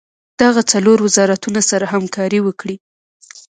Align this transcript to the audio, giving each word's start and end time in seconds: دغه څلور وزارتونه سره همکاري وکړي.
دغه 0.41 0.61
څلور 0.71 0.97
وزارتونه 1.01 1.59
سره 1.69 1.85
همکاري 1.93 2.39
وکړي. 2.43 2.75